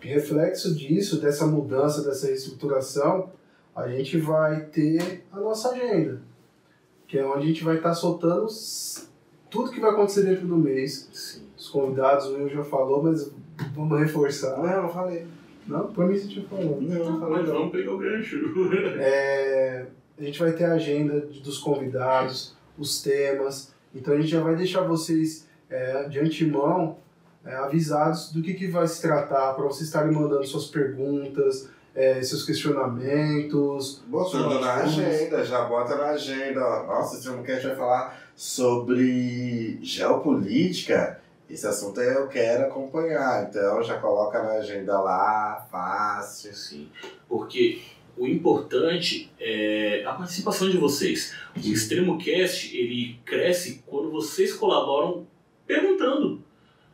[0.00, 3.30] reflexo disso, dessa mudança, dessa reestruturação,
[3.74, 6.20] a gente vai ter a nossa agenda,
[7.06, 9.08] que é onde a gente vai estar soltando s-
[9.50, 11.08] tudo que vai acontecer dentro do mês.
[11.12, 11.42] Sim.
[11.56, 13.30] Os convidados, o Will já falou, mas
[13.74, 14.56] vamos reforçar.
[14.58, 15.26] Não, eu falei.
[15.66, 16.80] Não, pra mim você tinha falado.
[16.80, 17.54] Não, eu falei Mas não.
[17.54, 18.36] vamos pegar o gancho.
[18.98, 19.86] É,
[20.18, 23.72] a gente vai ter a agenda dos convidados, os temas.
[23.94, 26.98] Então a gente já vai deixar vocês é, de antemão
[27.44, 32.22] é, avisados do que, que vai se tratar, para vocês estarem mandando suas perguntas, é,
[32.22, 34.02] seus questionamentos.
[34.06, 36.60] Botando na agenda, já bota na agenda.
[36.84, 41.20] Nossa, esse Streamcast vai falar sobre geopolítica.
[41.48, 46.54] esse assunto eu quero acompanhar, então já coloca na agenda lá, fácil.
[46.54, 46.88] Sim,
[47.28, 47.82] porque
[48.20, 51.34] o importante é a participação de vocês.
[51.56, 55.26] O Extremo Cast, ele cresce quando vocês colaboram
[55.66, 56.42] perguntando.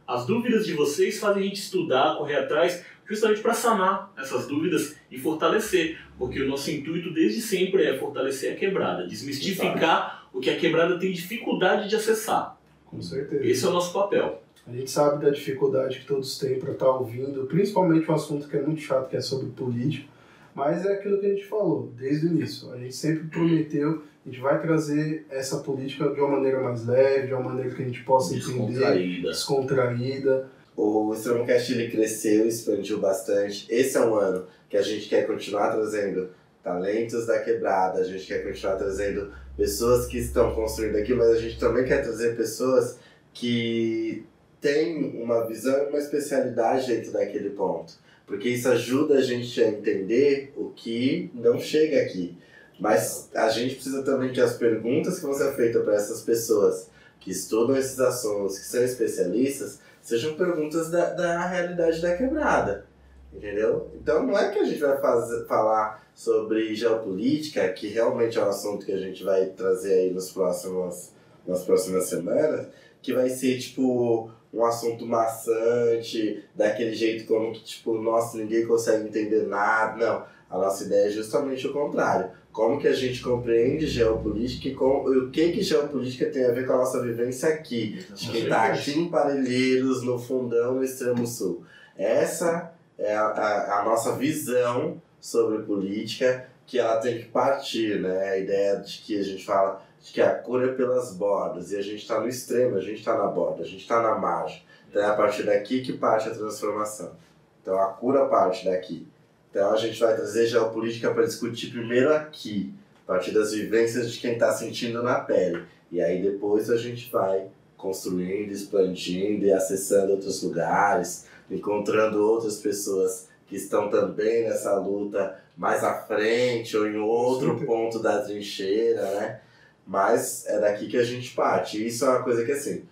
[0.07, 4.95] As dúvidas de vocês fazem a gente estudar, correr atrás, justamente para sanar essas dúvidas
[5.11, 5.99] e fortalecer.
[6.17, 10.97] Porque o nosso intuito desde sempre é fortalecer a quebrada, desmistificar o que a quebrada
[10.97, 12.57] tem dificuldade de acessar.
[12.85, 13.45] Com certeza.
[13.45, 14.45] Esse é o nosso papel.
[14.65, 18.57] A gente sabe da dificuldade que todos têm para estar ouvindo, principalmente um assunto que
[18.57, 20.15] é muito chato, que é sobre política.
[20.57, 22.73] Mas é aquilo que a gente falou desde o início.
[22.73, 27.27] A gente sempre prometeu, a gente vai trazer essa política de uma maneira mais leve,
[27.27, 29.29] de uma maneira que a gente possa entender, Descontraída.
[29.29, 30.49] descontraída.
[30.75, 33.67] O Extremocast ele cresceu, expandiu bastante.
[33.69, 36.31] Esse é um ano que a gente quer continuar trazendo
[36.65, 41.39] talentos da quebrada, a gente quer continuar trazendo pessoas que estão construindo aqui, mas a
[41.39, 42.99] gente também quer trazer pessoas
[43.35, 44.25] que
[44.59, 47.93] têm uma visão e uma especialidade dentro daquele ponto.
[48.27, 52.37] Porque isso ajuda a gente a entender o que não chega aqui.
[52.79, 56.91] Mas a gente precisa também que as perguntas que vão ser feitas para essas pessoas
[57.21, 62.87] que estudam esses assuntos, que são especialistas, sejam perguntas da, da realidade da quebrada.
[63.33, 63.91] Entendeu?
[63.95, 68.49] Então não é que a gente vai fazer, falar sobre geopolítica, que realmente é um
[68.49, 71.11] assunto que a gente vai trazer aí nos próximos,
[71.47, 72.67] nas próximas semanas,
[73.03, 79.07] que vai ser tipo um assunto maçante, daquele jeito como que, tipo, nossa, ninguém consegue
[79.07, 79.97] entender nada.
[79.97, 82.31] Não, a nossa ideia é justamente o contrário.
[82.51, 86.67] Como que a gente compreende geopolítica e com, o que que geopolítica tem a ver
[86.67, 91.27] com a nossa vivência aqui, de quem está aqui em Parelheiros, no fundão, no extremo
[91.27, 91.63] sul.
[91.99, 98.31] Essa é a, a, a nossa visão sobre política que ela tem que partir, né?
[98.31, 101.83] A ideia de que a gente fala que a cura é pelas bordas e a
[101.83, 104.63] gente está no extremo, a gente está na borda, a gente está na margem.
[104.89, 107.13] Então é a partir daqui que parte a transformação.
[107.61, 109.07] Então a cura parte daqui.
[109.51, 112.73] Então a gente vai trazer geopolítica para discutir primeiro aqui,
[113.05, 115.65] a partir das vivências de quem está sentindo na pele.
[115.91, 123.29] E aí depois a gente vai construindo, expandindo e acessando outros lugares, encontrando outras pessoas
[123.47, 129.41] que estão também nessa luta mais à frente ou em outro ponto da trincheira, né?
[129.87, 131.79] Mas é daqui que a gente parte.
[131.79, 132.85] E isso é uma coisa que, assim,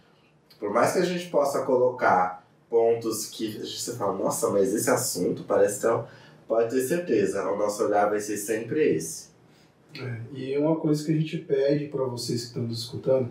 [0.58, 5.44] por mais que a gente possa colocar pontos que você fala, nossa, mas esse assunto
[5.44, 6.06] parece tão.
[6.46, 9.28] Pode ter certeza, o nosso olhar vai ser sempre esse.
[9.98, 13.30] É, e uma coisa que a gente pede para vocês que estão nos escutando,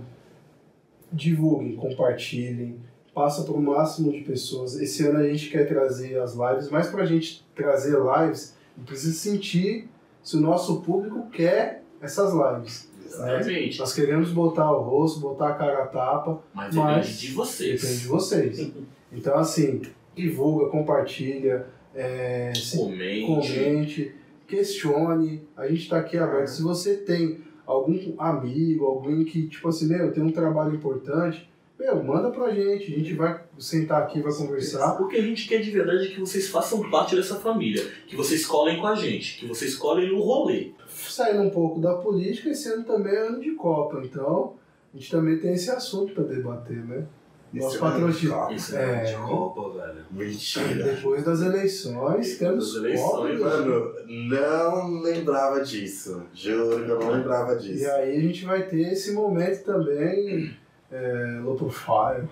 [1.11, 2.79] divulguem, compartilhem,
[3.13, 4.75] passa para o máximo de pessoas.
[4.75, 8.79] Esse ano a gente quer trazer as lives, mas para a gente trazer lives, a
[8.79, 9.89] gente precisa sentir
[10.23, 12.89] se o nosso público quer essas lives.
[13.13, 13.79] Exatamente.
[13.79, 17.81] Nós queremos botar o rosto, botar a cara a tapa, Mas Mas- depende de vocês.
[17.81, 18.71] depende de vocês.
[19.11, 19.81] Então, assim,
[20.15, 23.25] divulga, compartilha, é, Comente.
[23.27, 24.15] comente,
[24.47, 25.41] questione.
[25.57, 26.47] A gente está aqui aberto.
[26.47, 31.49] Se você tem algum amigo, alguém que, tipo assim, meu, tem um trabalho importante,
[31.79, 32.93] meu, manda pra gente.
[32.93, 35.01] A gente vai sentar aqui, vai conversar.
[35.01, 37.83] O que a gente quer de verdade é que vocês façam parte dessa família.
[38.07, 39.39] Que vocês colhem com a gente.
[39.39, 40.71] Que vocês colhem no rolê.
[41.13, 44.01] Saindo um pouco da política, esse ano também é ano de Copa.
[44.03, 44.53] Então,
[44.93, 47.05] a gente também tem esse assunto para debater, né?
[47.53, 48.53] Nosso Esse é.
[48.55, 49.03] Isso é, É.
[49.03, 50.05] de Copa, velho.
[50.09, 50.83] Mentira.
[50.95, 53.49] Depois das eleições, temos Das eleições, Copa.
[53.57, 56.23] Mano, não lembrava disso.
[56.33, 57.91] Juro que eu não lembrava E disso.
[57.91, 60.51] aí a gente vai ter esse momento também,
[60.91, 62.27] é, low profile.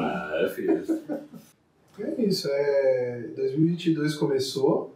[0.00, 0.84] Ah, filho.
[1.98, 4.93] É isso, é 2022 começou,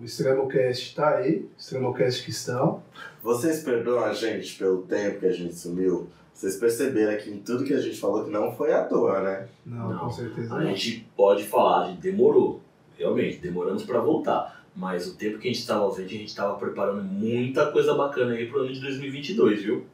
[0.00, 2.82] o Extremocast tá aí, Extremocast que estão.
[3.22, 6.08] Vocês perdoam a gente pelo tempo que a gente sumiu?
[6.32, 9.48] Vocês perceberam aqui em tudo que a gente falou que não foi à toa, né?
[9.66, 10.66] Não, Não, com certeza A não.
[10.66, 12.60] gente pode falar, a gente demorou.
[12.96, 14.64] Realmente, demoramos pra voltar.
[14.76, 18.34] Mas o tempo que a gente estava ausente, a gente estava preparando muita coisa bacana
[18.34, 19.84] aí pro ano de 2022, viu?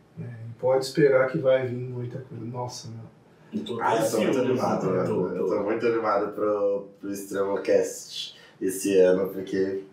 [0.60, 2.44] Pode esperar que vai vir muita coisa.
[2.44, 3.60] Nossa, meu.
[3.60, 5.04] Eu tô Ah, eu tô muito animado, né?
[5.04, 9.83] tô- Eu tô- tô muito animado pro, pro Extremocast esse ano, porque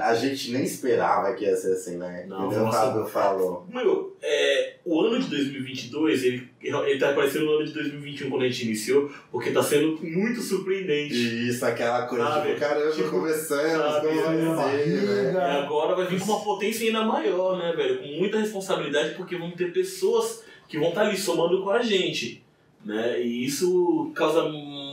[0.00, 2.24] a gente nem esperava que ia ser assim, né?
[2.26, 2.78] Não, o nossa.
[2.78, 3.66] Fábio falou.
[3.68, 8.42] Meu, é, o ano de 2022, ele, ele tá parecendo o ano de 2021 quando
[8.42, 11.14] a gente iniciou, porque tá sendo muito surpreendente.
[11.14, 12.48] E isso, aquela coisa, Sabe?
[12.48, 15.54] tipo, caramba, Tipo, começamos, sabe, como vai é, ser, né?
[15.54, 17.98] E agora vai vir com uma potência ainda maior, né, velho?
[17.98, 22.43] Com muita responsabilidade, porque vão ter pessoas que vão estar ali somando com a gente,
[22.84, 23.20] né?
[23.20, 24.48] E isso causa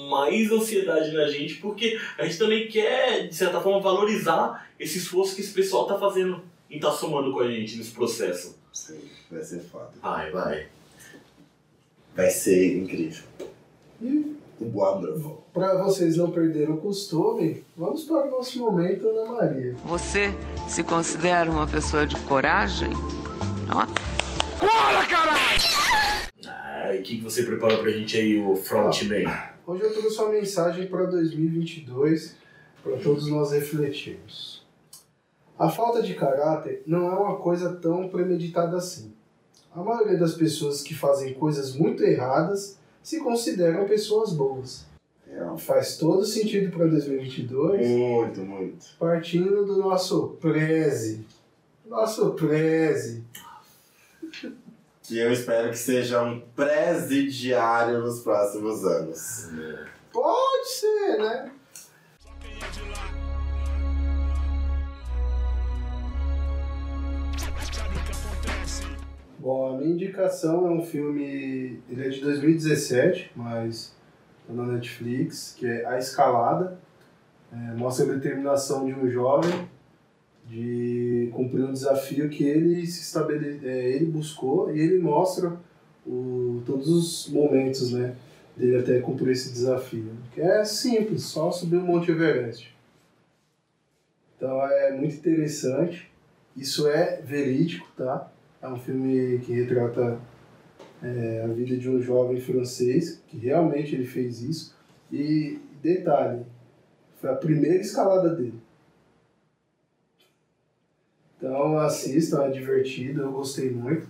[0.10, 5.36] mais ansiedade na gente, porque a gente também quer, de certa forma, valorizar esse esforço
[5.36, 8.58] que esse pessoal tá fazendo em estar somando com a gente nesse processo.
[8.73, 8.99] Sim,
[9.30, 9.89] vai ser foda.
[10.01, 10.67] Vai, vai.
[12.15, 13.23] Vai ser incrível.
[14.01, 15.43] E Wonderful.
[15.54, 19.75] para vocês não perderem o costume, vamos para o nosso momento Ana Maria.
[19.86, 20.34] Você
[20.67, 22.89] se considera uma pessoa de coragem?
[23.73, 23.88] Ó,
[26.91, 29.23] Ah, e o que que você preparou pra gente aí, o Frontman?
[29.65, 32.36] Hoje eu trouxe uma mensagem para 2022
[32.84, 34.65] para todos nós refletirmos.
[35.58, 39.13] A falta de caráter não é uma coisa tão premeditada assim.
[39.73, 44.86] A maioria das pessoas que fazem coisas muito erradas se consideram pessoas boas.
[45.30, 48.86] É, Faz todo sentido para 2022, muito, muito.
[48.99, 51.25] partindo do nosso preze.
[51.86, 53.23] Nosso preze.
[55.12, 59.50] Que eu espero que seja um presidiário nos próximos anos.
[60.10, 61.52] Pode ser, né?
[69.38, 71.84] Bom, a minha indicação é um filme.
[71.89, 73.93] Ele é de 2017, mas
[74.47, 76.80] tá na Netflix, que é A Escalada.
[77.52, 79.69] É, mostra a determinação de um jovem
[80.51, 83.61] de cumprir um desafio que ele se estabele...
[83.63, 85.57] é, ele buscou e ele mostra
[86.05, 86.61] o...
[86.65, 88.15] todos os momentos, né?
[88.55, 90.11] dele até cumprir esse desafio.
[90.33, 92.75] Que é simples, só subir o Monte Everest.
[94.37, 96.11] Então é muito interessante.
[96.55, 98.31] Isso é verídico, tá?
[98.61, 100.19] É um filme que retrata
[101.01, 104.75] é, a vida de um jovem francês, que realmente ele fez isso.
[105.11, 106.45] E detalhe,
[107.19, 108.59] foi a primeira escalada dele.
[111.41, 114.08] Então assistam, é divertido, eu gostei muito.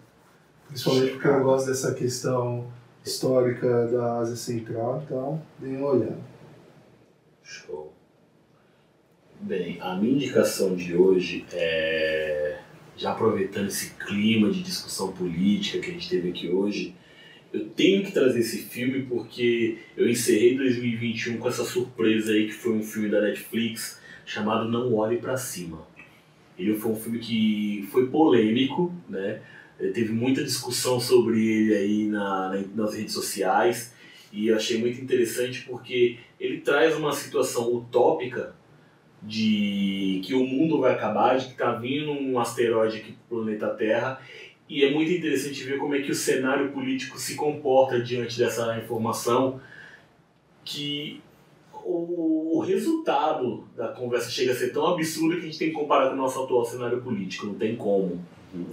[0.67, 2.67] Principalmente porque eu gosto dessa questão
[3.05, 6.19] histórica da Ásia Central, então deem uma olhada.
[7.41, 7.93] Show.
[9.39, 12.59] Bem, a minha indicação de hoje é.
[12.97, 16.93] Já aproveitando esse clima de discussão política que a gente teve aqui hoje,
[17.51, 22.53] eu tenho que trazer esse filme porque eu encerrei 2021 com essa surpresa aí que
[22.53, 25.87] foi um filme da Netflix chamado Não Olhe Pra Cima.
[26.61, 29.41] Ele foi um filme que foi polêmico, né?
[29.79, 33.93] Eh, Teve muita discussão sobre ele aí na, na- nas redes sociais
[34.31, 38.55] e eu achei muito interessante porque ele traz uma situação utópica
[39.21, 43.69] de que o mundo vai acabar, de que tá vindo um asteroide aqui pro planeta
[43.69, 44.19] Terra
[44.69, 48.77] e é muito interessante ver como é que o cenário político se comporta diante dessa
[48.79, 49.59] informação
[50.63, 51.21] que
[51.83, 55.75] o, o resultado da conversa chega a ser tão absurdo que a gente tem que
[55.75, 58.19] comparar com o nosso atual cenário político, não tem como.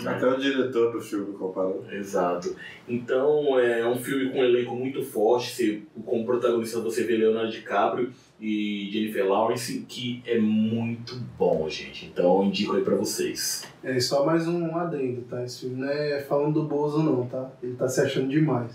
[0.05, 1.85] Até o diretor do filme comparou.
[1.93, 2.55] Exato.
[2.89, 5.55] Então é um filme com um elenco muito forte.
[5.55, 12.07] Você, como protagonista você vê Leonardo DiCaprio e Jennifer Lawrence, que é muito bom, gente.
[12.07, 13.65] Então eu indico aí pra vocês.
[13.85, 15.45] É só mais um adendo, tá?
[15.45, 17.49] Esse filme não é falando do Bozo não, tá?
[17.63, 18.73] Ele tá se achando demais.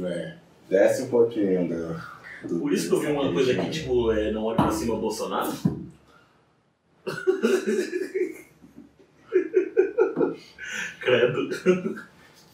[0.00, 0.34] É.
[0.68, 2.11] Desce um pouquinho do.
[2.48, 5.52] Por isso que eu vi uma coisa aqui, tipo, é, não olhe pra cima Bolsonaro.
[11.00, 12.02] Credo.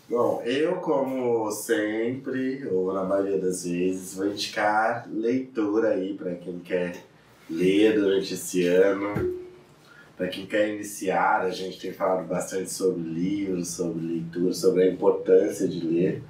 [0.09, 6.59] Bom, eu, como sempre, ou na maioria das vezes, vou indicar leitura aí para quem
[6.61, 7.05] quer
[7.48, 9.38] ler durante esse ano.
[10.16, 14.90] Para quem quer iniciar, a gente tem falado bastante sobre livros, sobre leitura, sobre a
[14.90, 16.22] importância de ler.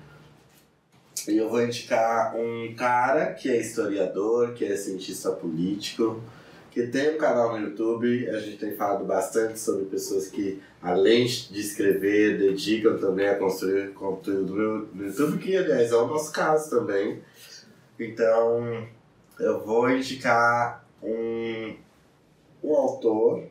[1.28, 6.22] E eu vou indicar um cara que é historiador, que é cientista político,
[6.70, 8.30] que tem um canal no YouTube.
[8.30, 13.92] A gente tem falado bastante sobre pessoas que, além de escrever, dedicam também a construir
[13.92, 17.22] conteúdo no no YouTube, que, aliás, é o nosso caso também.
[18.00, 18.88] Então,
[19.38, 21.74] eu vou indicar um,
[22.64, 23.44] um autor,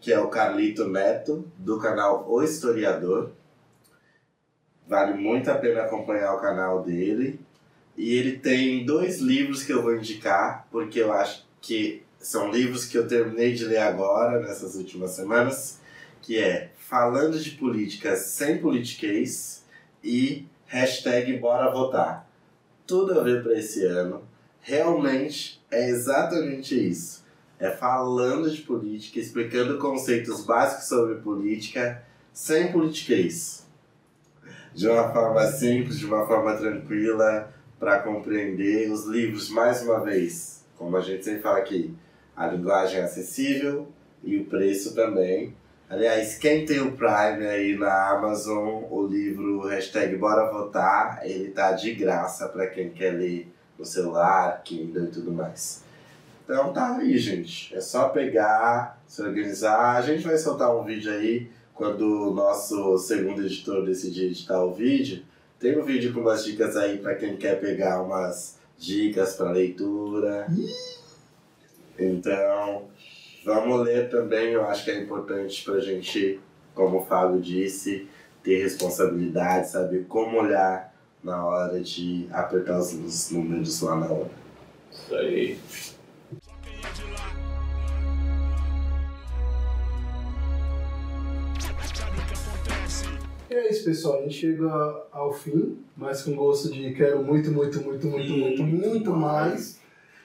[0.00, 3.32] que é o Carlito Neto, do canal O Historiador.
[4.90, 7.38] Vale muito a pena acompanhar o canal dele.
[7.96, 12.86] E ele tem dois livros que eu vou indicar, porque eu acho que são livros
[12.86, 15.78] que eu terminei de ler agora, nessas últimas semanas,
[16.20, 19.64] que é Falando de Política Sem Politiquês
[20.02, 22.28] e hashtag Bora Votar.
[22.84, 24.24] Tudo a ver para esse ano.
[24.60, 27.24] Realmente é exatamente isso.
[27.60, 32.02] É falando de política, explicando conceitos básicos sobre política,
[32.32, 33.69] sem politiquês.
[34.74, 40.64] De uma forma simples, de uma forma tranquila, para compreender os livros, mais uma vez,
[40.76, 41.94] como a gente sempre fala aqui,
[42.36, 43.88] a linguagem é acessível
[44.22, 45.54] e o preço também.
[45.88, 51.72] Aliás, quem tem o Prime aí na Amazon, o livro hashtag Bora Votar, ele tá
[51.72, 55.82] de graça para quem quer ler no celular, Kindle e tudo mais.
[56.44, 57.74] Então tá aí, gente.
[57.74, 59.96] É só pegar, se organizar.
[59.96, 61.50] A gente vai soltar um vídeo aí
[61.80, 65.22] quando o nosso segundo editor decidir editar o vídeo.
[65.58, 70.46] Tem um vídeo com umas dicas aí pra quem quer pegar umas dicas pra leitura.
[71.98, 72.82] Então,
[73.46, 74.52] vamos ler também.
[74.52, 76.38] Eu acho que é importante pra gente,
[76.74, 78.06] como o Fábio disse,
[78.42, 84.30] ter responsabilidade, saber como olhar na hora de apertar os, os números lá na hora.
[84.92, 85.58] Isso aí.
[93.50, 94.20] E é isso, pessoal.
[94.20, 94.70] A gente chega
[95.10, 99.80] ao fim, mas com gosto de quero muito, muito, muito, muito, muito, muito mais.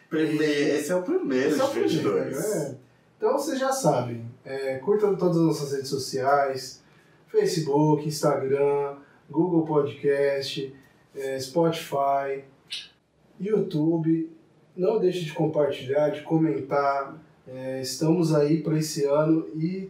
[0.08, 2.04] Primeiro, esse é o primeiro Esse é o de 22.
[2.04, 2.78] primeiro, é.
[3.18, 4.24] Então vocês já sabem.
[4.46, 6.84] É, curtam todas as nossas redes sociais:
[7.28, 8.98] Facebook, Instagram,
[9.28, 10.72] Google Podcast,
[11.16, 12.44] é, Spotify,
[13.42, 14.30] YouTube.
[14.78, 17.20] Não deixe de compartilhar, de comentar.
[17.48, 19.90] É, estamos aí para esse ano e,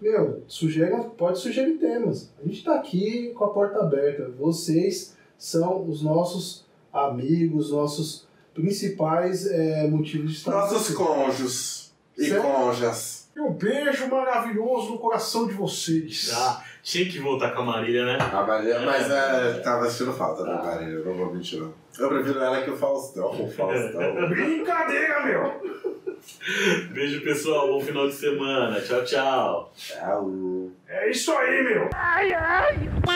[0.00, 2.30] meu, sugere, pode sugerir temas.
[2.38, 4.28] A gente está aqui com a porta aberta.
[4.38, 10.94] Vocês são os nossos amigos, nossos principais é, motivos de estar Nossos aqui.
[10.94, 13.26] cônjuges e conjas.
[13.36, 16.30] Um beijo maravilhoso no coração de vocês.
[16.34, 18.18] Ah, tinha que voltar com a Marília, né?
[18.18, 21.74] A Maria, mas é, tava sentindo falta da eu não vou mentir não.
[21.98, 23.28] Eu prefiro ela que o Faustão.
[23.44, 24.28] O Faustão.
[24.30, 26.05] Brincadeira, meu!
[26.92, 27.68] Beijo, pessoal.
[27.68, 28.80] Bom final de semana.
[28.80, 29.72] Tchau, tchau.
[29.76, 30.70] Tchau.
[30.88, 31.90] É isso aí, meu!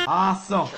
[0.06, 0.70] Ação!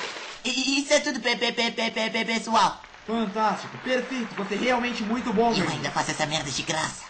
[0.45, 2.80] Isso é tudo, pe pe pe pe pe pe pessoal.
[3.07, 5.70] Fantástico, perfeito, você é realmente muito bom, Eu meu.
[5.70, 7.01] ainda faço essa merda de graça.